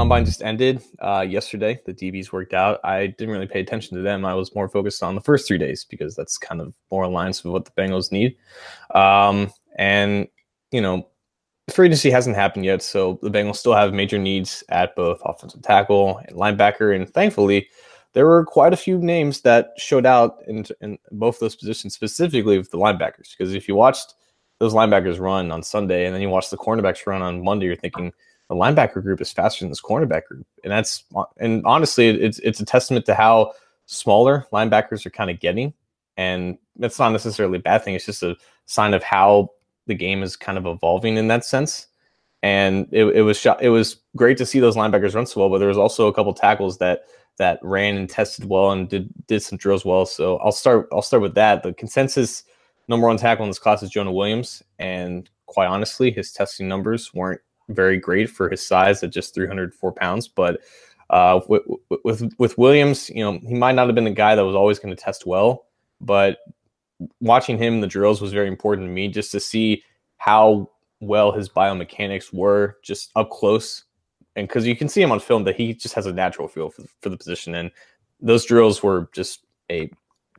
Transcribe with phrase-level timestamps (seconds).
[0.00, 1.78] Combine just ended uh, yesterday.
[1.84, 2.80] The DBs worked out.
[2.84, 4.24] I didn't really pay attention to them.
[4.24, 7.38] I was more focused on the first three days because that's kind of more aligned
[7.44, 8.34] with what the Bengals need.
[8.94, 10.26] Um, and
[10.72, 11.06] you know,
[11.70, 15.60] free agency hasn't happened yet, so the Bengals still have major needs at both offensive
[15.60, 16.96] tackle and linebacker.
[16.96, 17.68] And thankfully,
[18.14, 22.56] there were quite a few names that showed out in, in both those positions, specifically
[22.56, 23.36] with the linebackers.
[23.36, 24.14] Because if you watched
[24.60, 27.76] those linebackers run on Sunday and then you watch the cornerbacks run on Monday, you're
[27.76, 28.12] thinking
[28.50, 31.04] the linebacker group is faster than this cornerback group, and that's
[31.38, 33.52] and honestly, it's it's a testament to how
[33.86, 35.72] smaller linebackers are kind of getting,
[36.16, 37.94] and that's not necessarily a bad thing.
[37.94, 39.50] It's just a sign of how
[39.86, 41.86] the game is kind of evolving in that sense.
[42.42, 45.58] And it, it was it was great to see those linebackers run so well, but
[45.58, 47.04] there was also a couple tackles that
[47.38, 50.06] that ran and tested well and did did some drills well.
[50.06, 51.62] So I'll start I'll start with that.
[51.62, 52.42] The consensus
[52.88, 57.14] number one tackle in this class is Jonah Williams, and quite honestly, his testing numbers
[57.14, 57.40] weren't
[57.74, 60.28] very great for his size at just 304 pounds.
[60.28, 60.60] But
[61.10, 61.62] uh, with,
[62.04, 64.78] with with Williams, you know, he might not have been the guy that was always
[64.78, 65.66] going to test well,
[66.00, 66.38] but
[67.20, 69.82] watching him in the drills was very important to me just to see
[70.18, 70.70] how
[71.00, 73.84] well his biomechanics were just up close.
[74.36, 76.70] And because you can see him on film that he just has a natural feel
[76.70, 77.54] for, for the position.
[77.54, 77.70] And
[78.20, 79.90] those drills were just a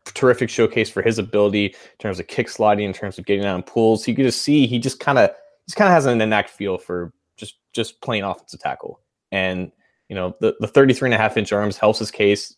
[0.06, 3.56] terrific showcase for his ability in terms of kick sliding, in terms of getting out
[3.56, 4.08] in pulls.
[4.08, 5.32] You could just see he just kind of
[5.68, 7.12] just kind of has an innate feel for
[7.74, 9.00] just plain offensive tackle.
[9.32, 9.72] And
[10.10, 12.56] you know, the, the 33 and a half inch arms helps his case,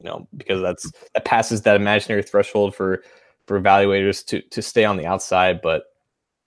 [0.00, 3.02] you know, because that's that passes that imaginary threshold for
[3.46, 5.60] for evaluators to to stay on the outside.
[5.62, 5.84] But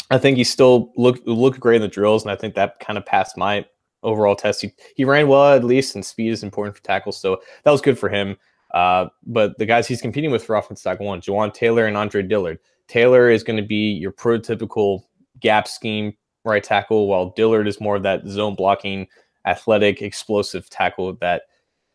[0.10, 2.98] I think he still looked looked great in the drills, and I think that kind
[2.98, 3.66] of passed my
[4.04, 4.62] overall test.
[4.62, 7.82] He, he ran well at least, and speed is important for tackles, so that was
[7.82, 8.38] good for him.
[8.74, 12.24] Uh, but the guys he's competing with for offensive tackle one, Jawaan Taylor and Andre
[12.24, 12.60] Dillard.
[12.88, 15.04] Taylor is going to be your prototypical
[15.40, 16.14] gap scheme
[16.44, 19.08] right tackle, while Dillard is more of that zone blocking,
[19.46, 21.44] athletic, explosive tackle that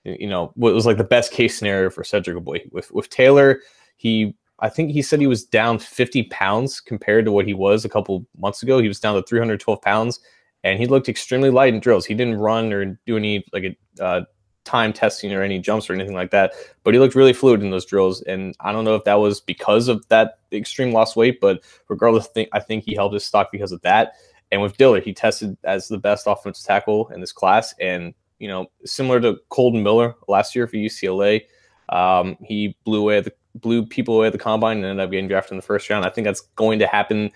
[0.04, 2.60] you know what was like the best case scenario for Cedric Boy.
[2.70, 3.60] With with Taylor,
[3.96, 7.84] he I think he said he was down 50 pounds compared to what he was
[7.84, 8.78] a couple months ago.
[8.78, 10.20] He was down to 312 pounds,
[10.64, 12.06] and he looked extremely light in drills.
[12.06, 14.24] He didn't run or do any like a uh,
[14.64, 16.52] time testing or any jumps or anything like that,
[16.84, 18.22] but he looked really fluid in those drills.
[18.22, 22.28] And I don't know if that was because of that extreme lost weight, but regardless,
[22.52, 24.14] I think he held his stock because of that.
[24.52, 27.74] And with Dillard, he tested as the best offensive tackle in this class.
[27.80, 31.42] And, you know, similar to Kolton Miller last year for UCLA,
[31.88, 35.28] um, he blew away the blew people away at the combine and ended up getting
[35.28, 36.04] drafted in the first round.
[36.04, 37.30] I think that's going to happen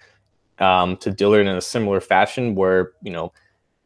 [0.58, 3.32] um, to Dillard in a similar fashion where, you know,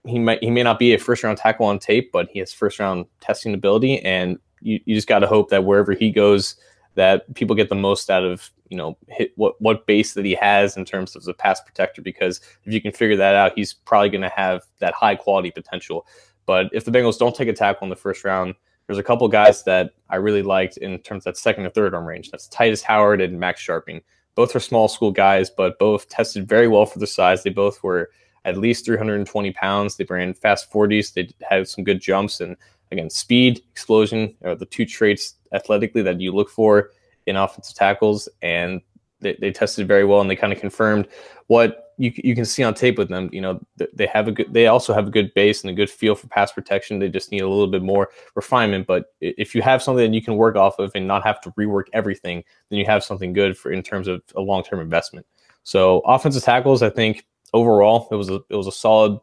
[0.06, 2.52] he might he may not be a first round tackle on tape, but he has
[2.52, 4.00] first round testing ability.
[4.00, 6.56] And you, you just gotta hope that wherever he goes,
[6.94, 10.34] that people get the most out of you know hit what what base that he
[10.34, 13.74] has in terms of the pass protector because if you can figure that out he's
[13.74, 16.06] probably going to have that high quality potential.
[16.46, 18.54] But if the Bengals don't take a tackle in the first round
[18.86, 21.94] there's a couple guys that I really liked in terms of that second or third
[21.94, 22.30] arm range.
[22.30, 24.02] That's Tytus Howard and Max Scharping
[24.34, 27.42] both are small school guys but both tested very well for the size.
[27.42, 28.10] They both were
[28.44, 29.96] at least 320 pounds.
[29.96, 32.56] They ran fast 40s they had some good jumps and
[32.92, 36.90] again speed explosion are the two traits athletically that you look for
[37.26, 38.80] in offensive tackles, and
[39.20, 41.08] they, they tested very well, and they kind of confirmed
[41.46, 43.30] what you you can see on tape with them.
[43.32, 43.60] You know,
[43.92, 46.26] they have a good, they also have a good base and a good feel for
[46.28, 46.98] pass protection.
[46.98, 48.86] They just need a little bit more refinement.
[48.86, 51.50] But if you have something that you can work off of and not have to
[51.52, 55.26] rework everything, then you have something good for in terms of a long term investment.
[55.62, 59.20] So offensive tackles, I think overall it was a it was a solid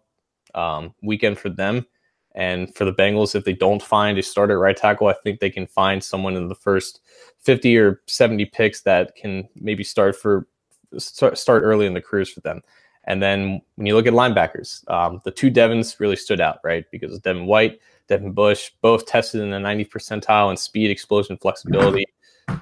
[0.55, 1.85] um, weekend for them.
[2.33, 5.49] And for the Bengals, if they don't find a starter right tackle, I think they
[5.49, 7.01] can find someone in the first
[7.39, 10.47] 50 or 70 picks that can maybe start for
[10.97, 12.61] start, early in the careers for them.
[13.05, 16.85] And then when you look at linebackers, um, the two Devons really stood out, right?
[16.91, 22.05] Because Devin White, Devin Bush, both tested in the 90th percentile in speed, explosion, flexibility.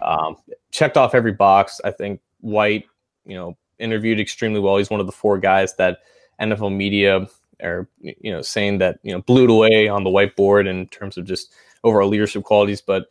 [0.02, 0.38] Um,
[0.72, 1.82] checked off every box.
[1.84, 2.86] I think White,
[3.26, 4.78] you know, interviewed extremely well.
[4.78, 6.00] He's one of the four guys that
[6.40, 7.28] NFL media
[7.62, 11.18] are, you know, saying that you know blew it away on the whiteboard in terms
[11.18, 11.54] of just
[11.84, 12.82] overall leadership qualities.
[12.82, 13.08] But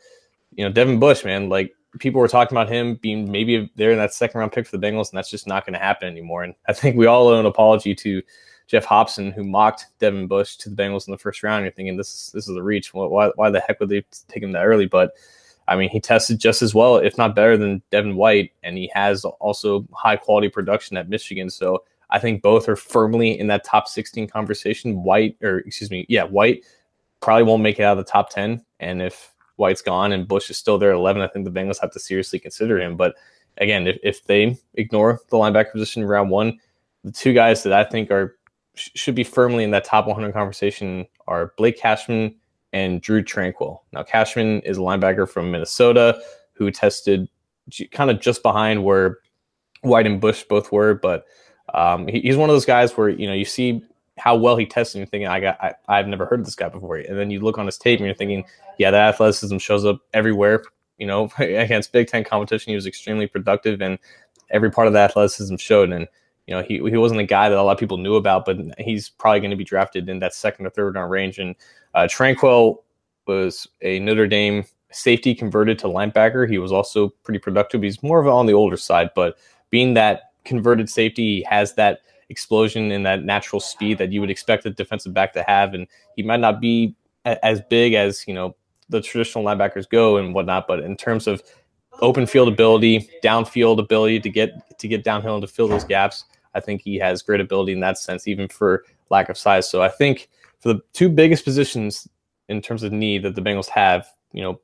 [0.52, 3.98] you know, Devin Bush, man, like people were talking about him being maybe there in
[3.98, 6.42] that second round pick for the Bengals, and that's just not going to happen anymore.
[6.42, 8.22] And I think we all owe an apology to
[8.66, 11.64] Jeff Hobson, who mocked Devin Bush to the Bengals in the first round.
[11.64, 12.92] You're thinking this is this is a reach.
[12.92, 14.86] Why why the heck would they take him that early?
[14.86, 15.12] But
[15.66, 18.90] I mean, he tested just as well, if not better, than Devin White, and he
[18.94, 21.50] has also high quality production at Michigan.
[21.50, 25.02] So I think both are firmly in that top 16 conversation.
[25.02, 26.64] White, or excuse me, yeah, White
[27.20, 28.64] probably won't make it out of the top 10.
[28.80, 31.80] And if White's gone and Bush is still there at 11, I think the Bengals
[31.80, 32.96] have to seriously consider him.
[32.96, 33.16] But
[33.58, 36.58] again, if, if they ignore the linebacker position in round one,
[37.04, 38.36] the two guys that I think are
[38.74, 42.34] should be firmly in that top 100 conversation are Blake Cashman
[42.72, 43.80] and Drew Tranquill.
[43.92, 46.20] Now, Cashman is a linebacker from Minnesota
[46.52, 47.28] who tested
[47.90, 49.18] kind of just behind where
[49.82, 51.24] White and Bush both were, but
[51.74, 53.82] um, he, he's one of those guys where you know you see
[54.18, 56.56] how well he tests and you're thinking, I got, I, I've never heard of this
[56.56, 56.96] guy before.
[56.96, 58.44] And then you look on his tape and you're thinking,
[58.76, 60.64] yeah, that athleticism shows up everywhere.
[60.98, 63.98] You know, against Big Ten competition, he was extremely productive, and
[64.50, 65.92] every part of the athleticism showed.
[65.92, 66.08] And
[66.46, 68.56] you know, he he wasn't a guy that a lot of people knew about, but
[68.78, 71.38] he's probably going to be drafted in that second or third round range.
[71.38, 71.54] And
[71.94, 72.78] uh, Tranquill
[73.26, 76.48] was a Notre Dame safety converted to linebacker.
[76.48, 77.82] He was also pretty productive.
[77.82, 79.36] He's more of on the older side, but
[79.70, 84.30] being that converted safety, he has that explosion and that natural speed that you would
[84.30, 85.74] expect a defensive back to have.
[85.74, 85.86] And
[86.16, 88.56] he might not be a- as big as, you know,
[88.88, 91.42] the traditional linebackers go and whatnot, but in terms of
[92.00, 96.24] open field ability, downfield ability to get to get downhill and to fill those gaps,
[96.54, 99.68] I think he has great ability in that sense, even for lack of size.
[99.68, 100.28] So I think
[100.60, 102.08] for the two biggest positions
[102.48, 104.60] in terms of need that the Bengals have, you know,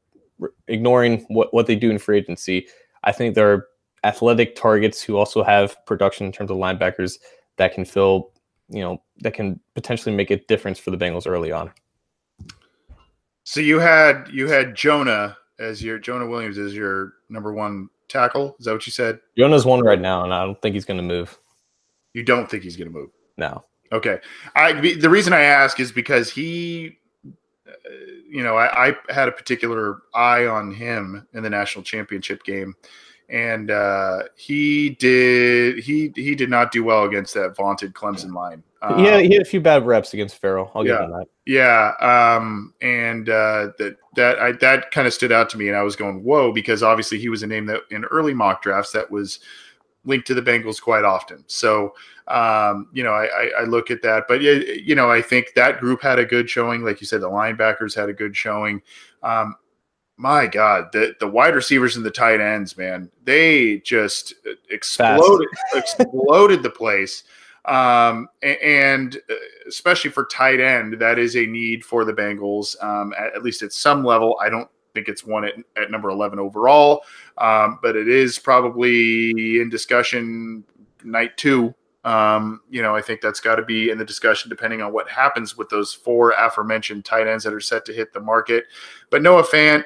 [0.69, 2.67] ignoring what, what they do in free agency,
[3.03, 3.67] I think there are
[4.05, 7.19] athletic targets who also have production in terms of linebackers
[7.57, 8.31] that can fill,
[8.69, 11.73] you know, that can potentially make a difference for the Bengals early on.
[13.45, 18.57] So you had you had Jonah as your Jonah Williams as your number one tackle.
[18.59, 19.21] Is that what you said?
[19.37, 21.39] Jonah's one right now, and I don't think he's going to move.
[22.15, 23.11] You don't think he's going to move?
[23.37, 23.65] No.
[23.93, 24.19] Okay.
[24.57, 27.71] I the reason I ask is because he, uh,
[28.29, 32.75] you know, I, I had a particular eye on him in the national championship game
[33.29, 38.63] and uh, he did he he did not do well against that vaunted Clemson line.
[38.83, 40.71] Um, yeah, he had a few bad reps against Ferrell.
[40.75, 41.29] I'll yeah, give him that.
[41.47, 41.93] Yeah,
[42.37, 45.83] um, and uh, that that I, that kind of stood out to me, and I
[45.83, 49.11] was going whoa because obviously he was a name that in early mock drafts that
[49.11, 49.41] was
[50.05, 51.45] linked to the Bengals quite often.
[51.47, 51.95] So
[52.29, 55.79] um, you know, I, I, I look at that, but you know, I think that
[55.79, 56.83] group had a good showing.
[56.83, 58.81] Like you said, the linebackers had a good showing.
[59.23, 59.57] Um,
[60.17, 64.35] my God, the the wide receivers and the tight ends, man, they just
[64.71, 67.25] exploded exploded the place.
[67.65, 69.35] Um, and uh,
[69.67, 73.63] especially for tight end, that is a need for the Bengals, um, at, at, least
[73.63, 74.37] at some level.
[74.39, 77.05] I don't think it's one at, at number 11 overall,
[77.39, 80.63] um, but it is probably in discussion
[81.05, 81.75] night two.
[82.05, 85.09] Um, you know, I think that's got to be in the discussion depending on what
[85.09, 88.65] happens with those four aforementioned tight ends that are set to hit the market.
[89.09, 89.85] But Noah Fant,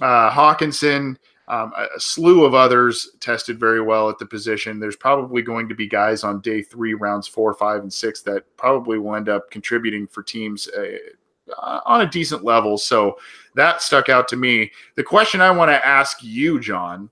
[0.00, 1.16] uh, Hockenson,
[1.48, 4.78] um, a, a, slew of others tested very well at the position.
[4.78, 8.44] There's probably going to be guys on day three, rounds four, five, and six that
[8.56, 12.78] probably will end up contributing for teams uh, on a decent level.
[12.78, 13.18] So
[13.54, 14.70] that stuck out to me.
[14.94, 17.10] The question I want to ask you, John,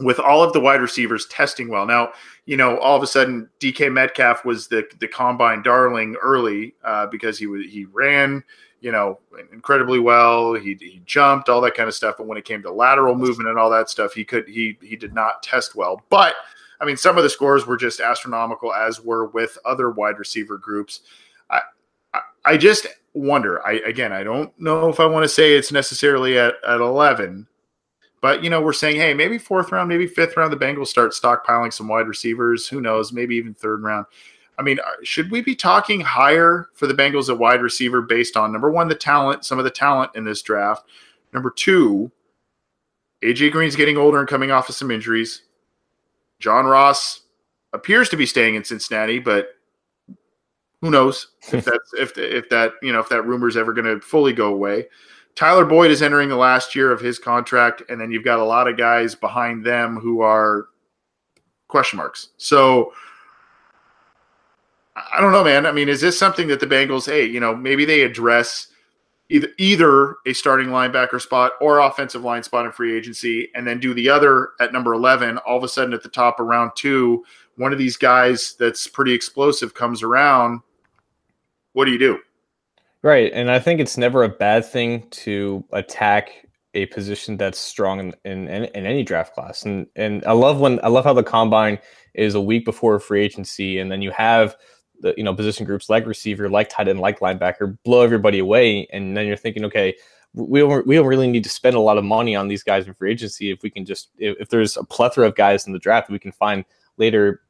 [0.00, 1.86] with all of the wide receivers testing well.
[1.86, 2.12] Now,
[2.46, 7.06] you know, all of a sudden DK Metcalf was the the combine darling early uh,
[7.06, 8.44] because he was he ran
[8.80, 9.18] you know,
[9.52, 10.54] incredibly well.
[10.54, 12.16] He, he jumped, all that kind of stuff.
[12.18, 14.96] But when it came to lateral movement and all that stuff, he could he he
[14.96, 16.02] did not test well.
[16.10, 16.34] But
[16.80, 20.58] I mean, some of the scores were just astronomical, as were with other wide receiver
[20.58, 21.00] groups.
[21.50, 21.60] I
[22.14, 23.66] I, I just wonder.
[23.66, 27.46] I again, I don't know if I want to say it's necessarily at at eleven.
[28.20, 31.12] But you know, we're saying, hey, maybe fourth round, maybe fifth round, the Bengals start
[31.12, 32.66] stockpiling some wide receivers.
[32.66, 33.12] Who knows?
[33.12, 34.06] Maybe even third round.
[34.58, 38.36] I mean, uh, should we be talking higher for the Bengals at wide receiver based
[38.36, 40.84] on number one, the talent, some of the talent in this draft?
[41.32, 42.10] Number two,
[43.22, 45.42] AJ Green's getting older and coming off of some injuries.
[46.40, 47.22] John Ross
[47.72, 49.50] appears to be staying in Cincinnati, but
[50.80, 53.84] Who knows if that's if if that you know if that rumor is ever going
[53.84, 54.86] to fully go away.
[55.34, 58.44] Tyler Boyd is entering the last year of his contract, and then you've got a
[58.44, 60.66] lot of guys behind them who are
[61.68, 62.30] question marks.
[62.38, 62.92] So
[65.12, 65.66] I don't know, man.
[65.66, 68.68] I mean, is this something that the Bengals, hey, you know, maybe they address
[69.30, 73.78] either either a starting linebacker spot or offensive line spot in free agency, and then
[73.78, 75.38] do the other at number eleven.
[75.38, 77.24] All of a sudden, at the top of round two,
[77.56, 80.60] one of these guys that's pretty explosive comes around.
[81.74, 82.18] What do you do?
[83.02, 88.12] Right, and I think it's never a bad thing to attack a position that's strong
[88.24, 89.64] in, in, in any draft class.
[89.64, 91.78] And and I love when I love how the combine
[92.14, 94.56] is a week before free agency, and then you have
[95.00, 98.86] the you know position groups like receiver, like tight end, like linebacker blow everybody away,
[98.92, 99.94] and then you're thinking, okay,
[100.34, 102.86] we don't we don't really need to spend a lot of money on these guys
[102.86, 105.72] in free agency if we can just if, if there's a plethora of guys in
[105.72, 106.64] the draft we can find
[106.96, 107.42] later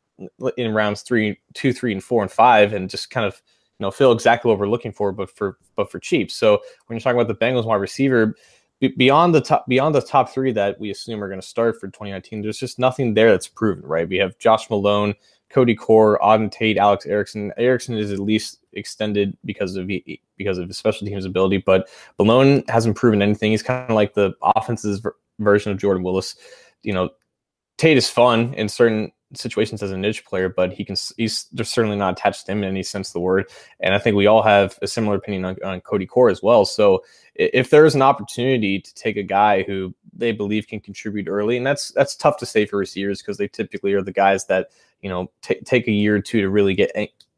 [0.56, 3.40] in rounds three, two, three, and four and five, and just kind of
[3.78, 6.30] you know fill exactly what we're looking for, but for but for cheap.
[6.30, 8.34] So when you're talking about the Bengals wide receiver,
[8.96, 11.88] beyond the top beyond the top three that we assume are going to start for
[11.88, 13.84] 2019, there's just nothing there that's proven.
[13.84, 14.08] Right?
[14.08, 15.14] We have Josh Malone,
[15.50, 17.52] Cody Core, Auden Tate, Alex Erickson.
[17.56, 19.90] Erickson is at least extended because of
[20.36, 21.88] because of his special teams ability, but
[22.18, 23.50] Malone hasn't proven anything.
[23.50, 25.02] He's kind of like the offense's
[25.38, 26.36] version of Jordan Willis.
[26.82, 27.10] You know,
[27.78, 31.96] Tate is fun in certain situations as a niche player, but he can he's certainly
[31.96, 33.50] not attached to him in any sense of the word.
[33.80, 36.64] And I think we all have a similar opinion on, on Cody Core as well.
[36.64, 41.28] So if there is an opportunity to take a guy who they believe can contribute
[41.28, 44.46] early, and that's that's tough to say for receivers because they typically are the guys
[44.46, 44.70] that
[45.00, 46.92] you know t- take a year or two to really get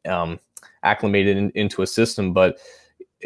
[0.05, 0.39] um,
[0.83, 2.57] acclimated in, into a system, but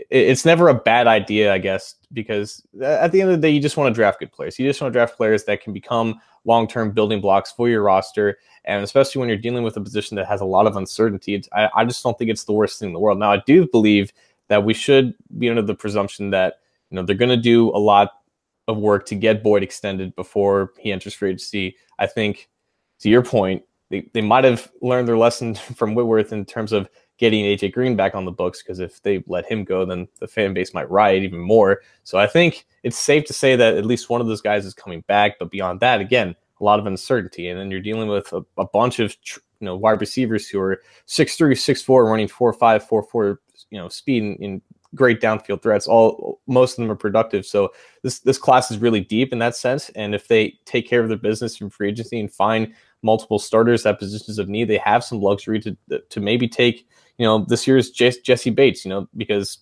[0.10, 3.62] it's never a bad idea, I guess, because at the end of the day, you
[3.62, 4.60] just want to draft good players.
[4.60, 7.82] You just want to draft players that can become long term building blocks for your
[7.82, 8.38] roster.
[8.66, 11.70] And especially when you're dealing with a position that has a lot of uncertainty, I,
[11.76, 13.20] I just don't think it's the worst thing in the world.
[13.20, 14.12] Now, I do believe
[14.48, 16.60] that we should be under the presumption that
[16.90, 18.12] you know they're going to do a lot
[18.68, 21.76] of work to get Boyd extended before he enters free agency.
[22.00, 22.50] I think,
[23.00, 26.90] to your point, they, they might have learned their lesson from Whitworth in terms of
[27.18, 30.28] getting AJ Green back on the books because if they let him go, then the
[30.28, 31.82] fan base might riot even more.
[32.04, 34.74] So I think it's safe to say that at least one of those guys is
[34.74, 35.40] coming back.
[35.40, 38.66] But beyond that, again, a lot of uncertainty, and then you're dealing with a, a
[38.66, 39.16] bunch of
[39.60, 43.40] you know wide receivers who are six three, six four, running four five, four four,
[43.70, 44.62] you know, speed in, in
[44.96, 45.88] great downfield threats.
[45.88, 47.46] All most of them are productive.
[47.46, 47.72] So
[48.02, 49.90] this this class is really deep in that sense.
[49.90, 52.74] And if they take care of their business from free agency and find
[53.04, 55.78] multiple starters at positions of need, they have some luxury to
[56.10, 56.88] to maybe take
[57.18, 58.86] you know this year's Jessie Bates.
[58.86, 59.60] You know because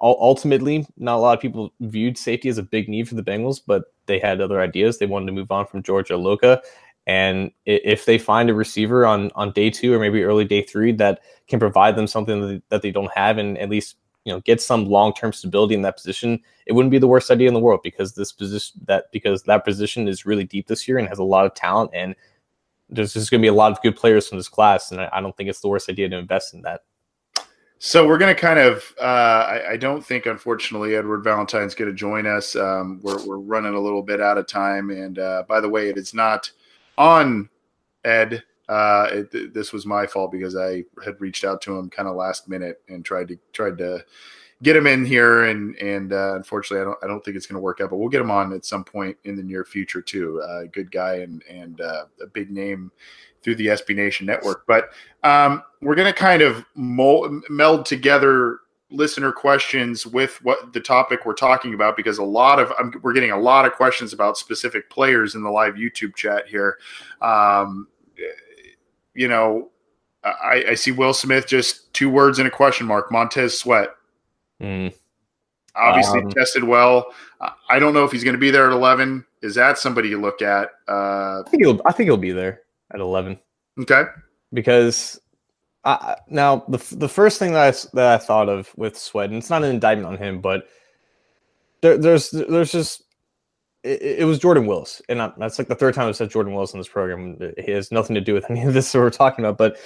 [0.00, 3.60] ultimately, not a lot of people viewed safety as a big need for the Bengals,
[3.64, 4.98] but they had other ideas.
[4.98, 6.60] They wanted to move on from Georgia Iloka.
[7.06, 10.92] And if they find a receiver on, on day two or maybe early day three
[10.92, 14.60] that can provide them something that they don't have and at least you know get
[14.60, 17.60] some long term stability in that position, it wouldn't be the worst idea in the
[17.60, 21.18] world because this position that because that position is really deep this year and has
[21.18, 22.14] a lot of talent and
[22.92, 25.08] there's just going to be a lot of good players from this class, and I,
[25.12, 26.82] I don't think it's the worst idea to invest in that.
[27.78, 28.94] So we're going to kind of.
[29.00, 32.54] Uh, I, I, don't think, unfortunately, Edward Valentine's going to join us.
[32.54, 35.88] Um, we're, we're running a little bit out of time, and uh, by the way,
[35.88, 36.50] it is not
[36.96, 37.48] on
[38.04, 38.44] Ed.
[38.72, 42.16] Uh, it, this was my fault because I had reached out to him kind of
[42.16, 44.02] last minute and tried to tried to
[44.62, 47.56] get him in here, and and uh, unfortunately, I don't I don't think it's going
[47.58, 47.90] to work out.
[47.90, 50.40] But we'll get him on at some point in the near future too.
[50.40, 52.90] Uh, good guy and and uh, a big name
[53.42, 54.64] through the SB Nation network.
[54.66, 54.90] But
[55.22, 61.26] um, we're going to kind of mold, meld together listener questions with what the topic
[61.26, 64.88] we're talking about because a lot of we're getting a lot of questions about specific
[64.88, 66.78] players in the live YouTube chat here.
[67.20, 67.88] Um,
[69.14, 69.70] you know,
[70.24, 73.10] I, I, see Will Smith just two words and a question mark.
[73.10, 73.88] Montez Sweat.
[74.60, 74.94] Mm.
[75.74, 77.06] Obviously um, tested well.
[77.68, 79.24] I don't know if he's going to be there at eleven.
[79.42, 80.70] Is that somebody you look at?
[80.88, 81.80] Uh, I think he'll.
[81.84, 82.60] I think he'll be there
[82.92, 83.38] at 11.
[83.80, 84.04] Okay.
[84.52, 85.20] Because
[85.84, 89.38] I, now the the first thing that I, that I thought of with Sweat, and
[89.38, 90.66] it's not an indictment on him, but
[91.80, 93.01] there, there's there's just
[93.82, 96.54] it, it, was Jordan Willis, and I, that's like the third time I've said Jordan
[96.54, 97.36] Willis in this program.
[97.40, 99.76] It has nothing to do with any of this that we're talking about, but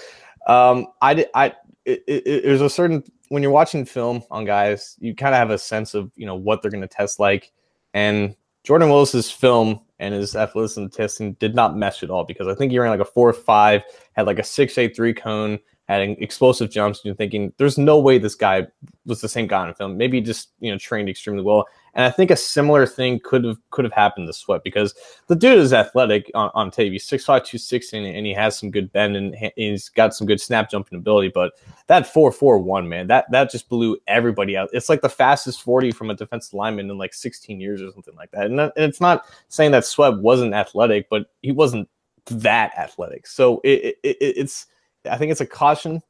[0.50, 5.14] um, I I it, it, there's a certain when you're watching film on guys, you
[5.14, 7.52] kind of have a sense of you know what they're going to test like,
[7.94, 12.54] and Jordan Willis's film and his athleticism testing did not mesh at all because I
[12.54, 16.02] think he ran like a four five, had like a six eight three cone, had
[16.02, 16.98] explosive jumps.
[16.98, 18.66] And you're thinking, there's no way this guy
[19.06, 19.96] was the same guy in film.
[19.96, 21.66] Maybe just you know trained extremely well.
[21.94, 24.94] And I think a similar thing could have could have happened to Sweat because
[25.28, 26.92] the dude is athletic on, on tape.
[26.92, 30.70] He's 6'5", 260, and he has some good bend and he's got some good snap
[30.70, 31.28] jumping ability.
[31.28, 31.52] But
[31.86, 34.68] that four four one man, that that just blew everybody out.
[34.72, 38.14] It's like the fastest 40 from a defensive lineman in like 16 years or something
[38.16, 38.46] like that.
[38.46, 41.88] And, that, and it's not saying that Sweat wasn't athletic, but he wasn't
[42.26, 43.26] that athletic.
[43.26, 44.66] So it, it, it's
[45.10, 46.02] I think it's a caution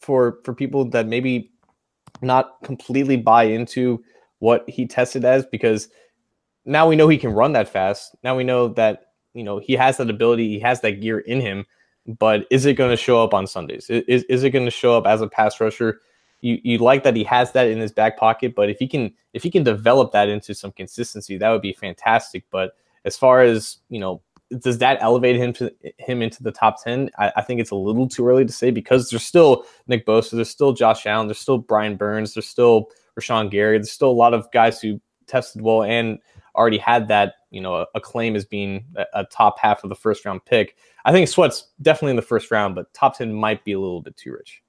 [0.00, 1.50] for for people that maybe
[2.22, 4.02] not completely buy into
[4.38, 5.88] what he tested as because
[6.64, 8.14] now we know he can run that fast.
[8.22, 11.40] Now we know that you know he has that ability, he has that gear in
[11.40, 11.66] him.
[12.06, 13.88] But is it going to show up on Sundays?
[13.88, 16.02] Is, is it going to show up as a pass rusher?
[16.42, 19.14] You, you like that he has that in his back pocket, but if he can
[19.32, 22.44] if he can develop that into some consistency, that would be fantastic.
[22.50, 24.20] But as far as you know,
[24.58, 27.10] does that elevate him to him into the top ten?
[27.18, 30.32] I, I, think it's a little too early to say because there's still Nick Bosa,
[30.32, 33.78] there's still Josh Allen, there's still Brian Burns, there's still Rashan Gary.
[33.78, 36.18] There's still a lot of guys who tested well and
[36.54, 39.96] already had that, you know, a, claim as being a, a, top half of the
[39.96, 40.76] first round pick.
[41.04, 44.00] I think Sweat's definitely in the first round, but top 10 might be a little
[44.00, 44.62] bit too rich.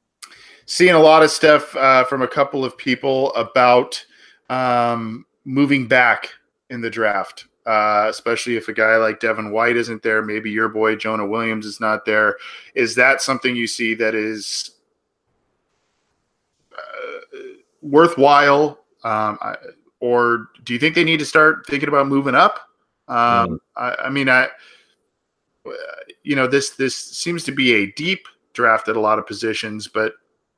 [0.66, 4.04] Seeing a lot of stuff uh, from a couple of people about
[4.50, 6.32] um, moving back
[6.72, 7.46] in the draft.
[7.66, 11.66] Uh, especially if a guy like Devin White isn't there, maybe your boy Jonah Williams
[11.66, 12.38] is not there.
[12.76, 14.76] Is that something you see that is
[17.86, 18.80] worthwhile?
[19.04, 19.56] Um, I,
[20.00, 22.60] or do you think they need to start thinking about moving up?
[23.08, 23.60] Um, mm.
[23.76, 24.48] I, I, mean, I,
[26.24, 29.88] you know, this this seems to be a deep draft at a lot of positions,
[29.88, 30.14] but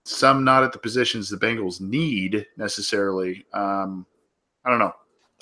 [0.06, 3.46] some not at the positions the Bengals need necessarily.
[3.54, 4.06] Um,
[4.66, 4.94] I don't know.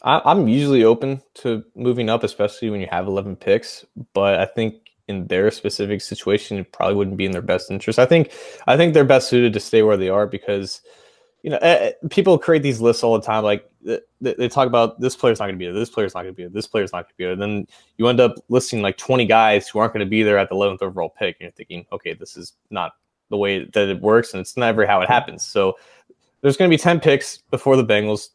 [0.04, 3.86] I, am usually open to moving up, especially when you have 11 picks.
[4.14, 4.76] But I think
[5.08, 8.00] in their specific situation, it probably wouldn't be in their best interest.
[8.00, 8.32] I think
[8.68, 10.82] I think they're best suited to stay where they are because
[11.46, 13.44] you know, uh, people create these lists all the time.
[13.44, 16.24] Like they, they talk about this player's not going to be there, this player's not
[16.24, 17.36] going to be there, this player's not going to be there.
[17.36, 20.50] Then you end up listing like 20 guys who aren't going to be there at
[20.50, 22.94] the 11th overall pick, and you're thinking, okay, this is not
[23.30, 25.46] the way that it works, and it's never how it happens.
[25.46, 25.78] So
[26.42, 28.30] there's going to be 10 picks before the Bengals.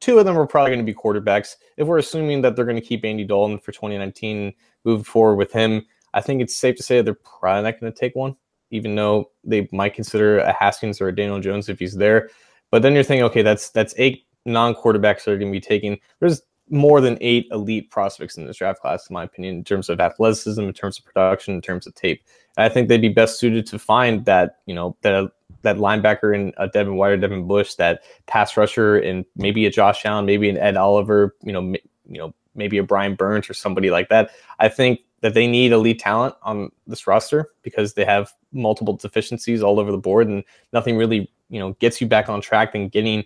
[0.00, 1.56] Two of them are probably going to be quarterbacks.
[1.76, 4.54] If we're assuming that they're going to keep Andy Dalton for 2019,
[4.84, 5.84] move forward with him,
[6.14, 8.36] I think it's safe to say that they're probably not going to take one
[8.70, 12.30] even though they might consider a Haskins or a Daniel Jones if he's there.
[12.70, 15.98] But then you're thinking, okay, that's that's eight non-quarterbacks that are going to be taken.
[16.20, 19.88] There's more than eight elite prospects in this draft class, in my opinion, in terms
[19.88, 22.22] of athleticism, in terms of production, in terms of tape.
[22.56, 26.34] And I think they'd be best suited to find that, you know, that that linebacker
[26.34, 30.24] in a Devin White or Devin Bush, that pass rusher, and maybe a Josh Allen,
[30.24, 34.08] maybe an Ed Oliver, you know, you know, maybe a Brian Burns or somebody like
[34.08, 34.30] that.
[34.58, 39.62] I think that they need elite talent on this roster because they have multiple deficiencies
[39.62, 42.88] all over the board and nothing really you know gets you back on track than
[42.88, 43.24] getting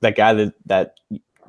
[0.00, 0.98] that guy that that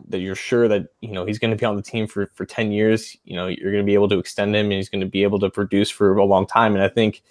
[0.10, 2.46] that you're sure that you know he's going to be on the team for for
[2.46, 5.02] 10 years you know you're going to be able to extend him and he's going
[5.02, 7.24] to be able to produce for a long time and i think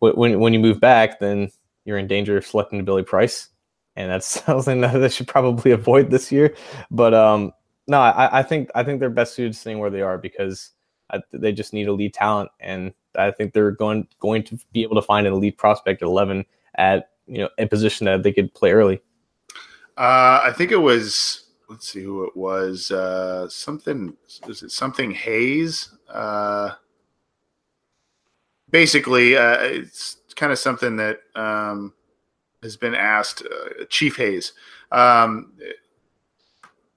[0.00, 1.50] when when you move back then
[1.84, 3.48] you're in danger of selecting Billy Price
[3.96, 6.54] and that's something that they should probably avoid this year
[6.90, 7.52] but um
[7.86, 10.72] no I, I think i think they're best suited staying where they are because
[11.10, 14.96] I, they just need elite talent, and I think they're going going to be able
[14.96, 16.44] to find an elite prospect at 11
[16.76, 19.00] at you know a position that they could play early.
[19.96, 21.44] Uh, I think it was.
[21.68, 22.90] Let's see who it was.
[22.90, 24.16] Uh, something
[24.48, 25.90] is it something Hayes?
[26.08, 26.72] Uh,
[28.70, 31.92] basically, uh, it's kind of something that um,
[32.62, 33.42] has been asked.
[33.42, 34.54] Uh, Chief Hayes.
[34.90, 35.52] Um,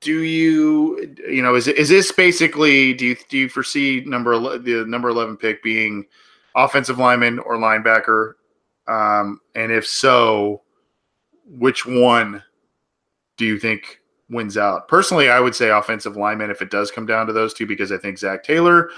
[0.01, 4.83] do you you know is is this basically do you do you foresee number the
[4.87, 6.05] number 11 pick being
[6.55, 8.33] offensive lineman or linebacker
[8.87, 10.61] um, and if so
[11.45, 12.41] which one
[13.37, 14.00] do you think
[14.31, 17.53] wins out personally i would say offensive lineman if it does come down to those
[17.53, 18.89] two because i think Zac taylor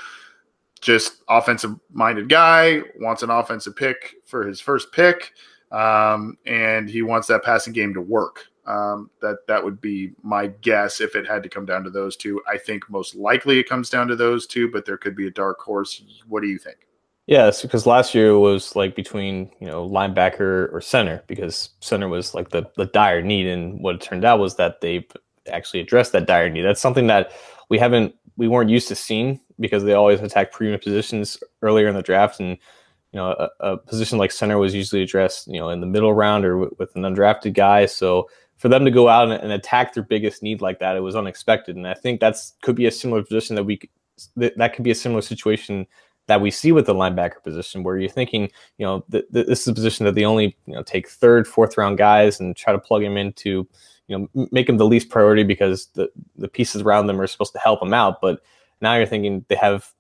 [0.79, 5.33] just offensive minded guy wants an offensive pick for his first pick
[5.71, 10.47] um, and he wants that passing game to work um, that that would be my
[10.47, 12.41] guess if it had to come down to those two.
[12.47, 15.31] I think most likely it comes down to those two, but there could be a
[15.31, 16.01] dark horse.
[16.27, 16.77] What do you think?
[17.25, 22.33] Yes, because last year was like between you know linebacker or center because center was
[22.33, 25.07] like the the dire need, and what it turned out was that they
[25.47, 26.63] actually address that dire need.
[26.63, 27.31] That's something that
[27.69, 31.95] we haven't we weren't used to seeing because they always attack premium positions earlier in
[31.95, 32.57] the draft and
[33.11, 36.13] you know a, a, position like center was usually addressed you know in the middle
[36.13, 38.27] round or w- with an undrafted guy so
[38.63, 41.17] for them to go out and, and, attack their biggest need like that, it was
[41.17, 41.75] unexpected.
[41.75, 43.77] And I think that's could be a similar position that we
[44.37, 45.85] that, that could be a similar situation
[46.27, 48.43] that we see with the linebacker position, where you're thinking,
[48.77, 51.45] you know, th- th- this is a position that they only you know take third,
[51.45, 53.67] fourth round guys and try to plug them into,
[54.07, 57.53] you know, make them the least priority because the the pieces around them are supposed
[57.53, 58.21] to help them out.
[58.21, 58.41] But
[58.81, 59.91] now you're thinking they have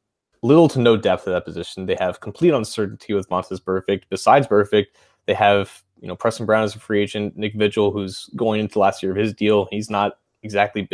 [0.41, 1.85] little to no depth at that position.
[1.85, 4.03] They have complete uncertainty with Vontaze Burfict.
[4.09, 4.87] Besides Burfict,
[5.25, 8.73] they have you know Preston Brown as a free agent, Nick Vigil, who's going into
[8.73, 9.67] the last year of his deal.
[9.71, 10.89] He's not exactly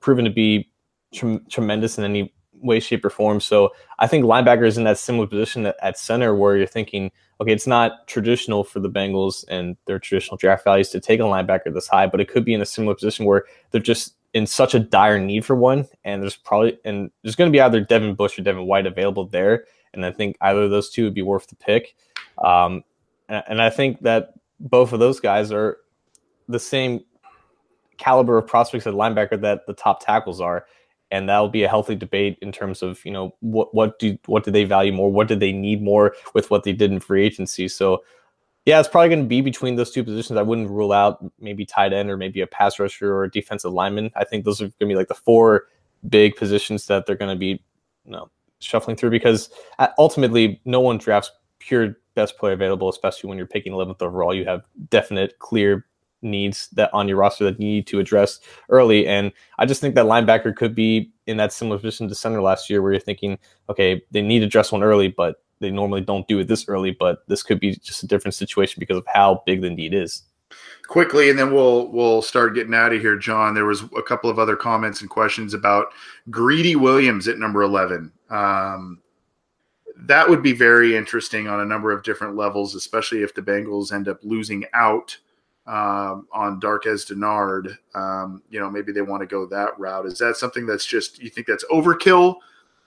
[0.00, 0.68] proven to be
[1.12, 3.40] tremendous in any way, shape, or form.
[3.40, 7.10] So I think linebacker is in that similar position at, at, center where you're thinking,
[7.40, 11.24] okay, it's not traditional for the Bengals and their traditional draft values to take a
[11.24, 14.46] linebacker this high, but it could be in a similar position where they're just in
[14.46, 17.80] such a dire need for one, and there's probably and there's going to be either
[17.80, 21.14] Devin Bush or Devin White available there, and I think either of those two would
[21.14, 21.96] be worth the pick.
[22.38, 22.84] Um,
[23.28, 25.78] and, and I think that both of those guys are
[26.48, 27.00] the same
[27.96, 30.66] caliber of prospects at linebacker that the top tackles are
[31.10, 34.44] and that'll be a healthy debate in terms of you know what what do what
[34.44, 35.10] do they value more?
[35.10, 37.68] What do they need more with what they did in free agency?
[37.68, 38.02] So
[38.66, 40.36] yeah it's probably going to be between those two positions.
[40.36, 43.72] I wouldn't rule out maybe tight end or maybe a pass rusher or a defensive
[43.72, 44.10] lineman.
[44.16, 45.66] I think those are going to be like the four
[46.08, 47.62] big positions that they're going to be
[48.04, 53.28] you know shuffling through because uh, ultimately no one drafts pure best player available especially
[53.28, 54.34] when you're picking 11th overall.
[54.34, 55.86] You have definite clear
[56.22, 59.06] needs that on your roster that you need to address early.
[59.06, 62.68] And I just think that linebacker could be in that similar position to center last
[62.68, 66.26] year, where you're thinking, okay, they need to address one early, but they normally don't
[66.28, 66.90] do it this early.
[66.90, 70.22] But this could be just a different situation because of how big the need is.
[70.88, 73.54] Quickly, and then we'll we'll start getting out of here, John.
[73.54, 75.92] There was a couple of other comments and questions about
[76.30, 78.10] Greedy Williams at number eleven.
[78.28, 79.00] Um,
[79.96, 83.92] that would be very interesting on a number of different levels, especially if the Bengals
[83.92, 85.16] end up losing out
[85.70, 90.04] um, on Darqueze Dennard, um, you know, maybe they want to go that route.
[90.04, 92.38] Is that something that's just you think that's overkill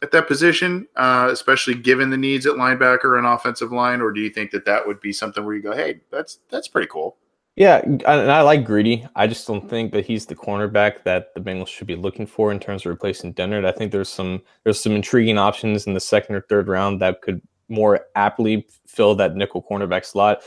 [0.01, 4.19] at that position, uh, especially given the needs at linebacker and offensive line, or do
[4.19, 7.15] you think that that would be something where you go, hey, that's that's pretty cool?
[7.55, 9.07] Yeah, and I like Greedy.
[9.15, 12.51] I just don't think that he's the cornerback that the Bengals should be looking for
[12.51, 13.65] in terms of replacing Dennard.
[13.65, 17.21] I think there's some there's some intriguing options in the second or third round that
[17.21, 20.41] could more aptly fill that nickel cornerback slot.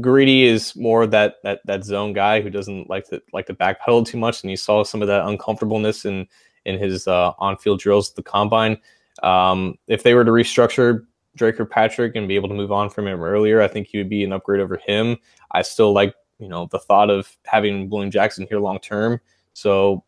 [0.00, 4.06] Greedy is more that that that zone guy who doesn't like to like to backpedal
[4.06, 6.26] too much, and you saw some of that uncomfortableness in
[6.64, 8.78] in his uh, on-field drills at the combine.
[9.22, 13.06] Um, if they were to restructure Dre Kirkpatrick and be able to move on from
[13.06, 15.18] him earlier, I think he would be an upgrade over him.
[15.52, 19.20] I still like you know the thought of having William Jackson here long term.
[19.52, 20.04] So,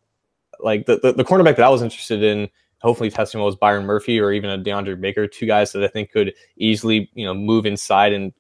[0.60, 2.48] like the, the, the cornerback that I was interested in,
[2.80, 6.10] hopefully testing was Byron Murphy or even a DeAndre Baker, two guys that I think
[6.10, 8.32] could easily you know move inside and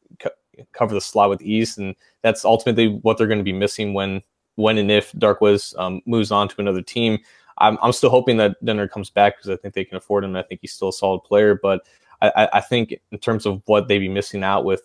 [0.72, 4.22] cover the slot with ease, and that's ultimately what they're going to be missing when
[4.56, 7.18] when and if Darqueze um, moves on to another team.
[7.58, 10.36] I'm, I'm still hoping that Dennard comes back because I think they can afford him.
[10.36, 11.86] I think he's still a solid player, but
[12.20, 14.82] I, I think in terms of what they'd be missing out with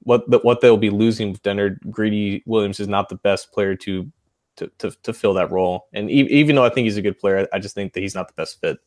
[0.00, 3.74] what the, what they'll be losing with Dennard, Greedy Williams is not the best player
[3.76, 4.10] to
[4.56, 5.88] to to, to fill that role.
[5.92, 8.14] And e- even though I think he's a good player, I just think that he's
[8.14, 8.78] not the best fit.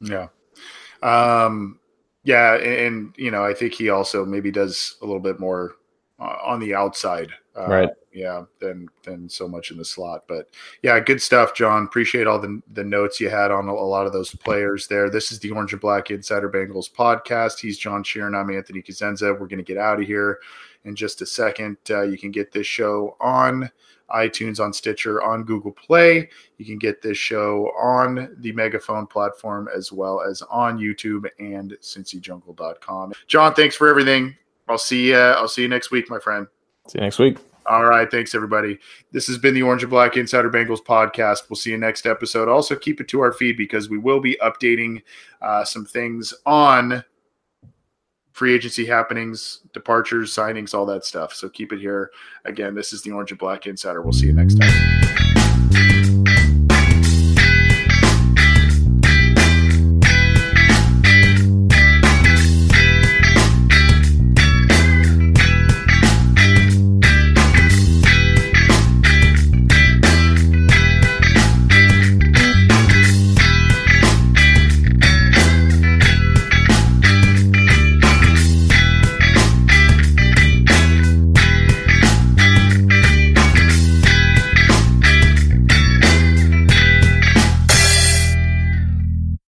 [0.00, 0.28] Yeah.
[1.02, 1.78] Um,
[2.26, 5.76] yeah, and, and, you know, I think he also maybe does a little bit more
[6.18, 7.90] uh, on the outside, uh, right?
[8.12, 10.24] Yeah, than than so much in the slot.
[10.26, 10.48] But
[10.82, 11.84] yeah, good stuff, John.
[11.84, 15.08] Appreciate all the the notes you had on a, a lot of those players there.
[15.08, 17.60] This is the Orange and Black Insider Bengals podcast.
[17.60, 18.34] He's John Sheeran.
[18.34, 19.32] I'm Anthony Cosenza.
[19.38, 20.40] We're going to get out of here
[20.84, 21.76] in just a second.
[21.88, 23.70] Uh, you can get this show on
[24.10, 26.28] iTunes, on Stitcher, on Google Play.
[26.58, 31.76] You can get this show on the Megaphone platform as well as on YouTube and
[31.80, 33.12] CincyJungle.com.
[33.26, 34.36] John, thanks for everything.
[34.68, 35.16] I'll see you.
[35.16, 36.46] I'll see you next week, my friend.
[36.88, 37.38] See you next week.
[37.68, 38.08] All right.
[38.08, 38.78] Thanks, everybody.
[39.10, 41.50] This has been the Orange and Black Insider Bengals podcast.
[41.50, 42.48] We'll see you next episode.
[42.48, 45.02] Also, keep it to our feed because we will be updating
[45.42, 47.02] uh, some things on
[48.36, 51.32] free agency happenings, departures, signings, all that stuff.
[51.32, 52.10] So keep it here.
[52.44, 54.02] Again, this is the Orange and Black Insider.
[54.02, 55.25] We'll see you next time.